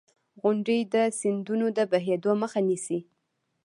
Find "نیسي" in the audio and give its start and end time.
2.67-2.99